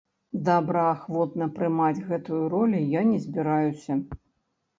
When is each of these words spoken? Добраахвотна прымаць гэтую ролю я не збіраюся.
Добраахвотна 0.45 1.47
прымаць 1.57 2.05
гэтую 2.07 2.41
ролю 2.55 2.81
я 2.99 3.05
не 3.11 3.21
збіраюся. 3.27 4.01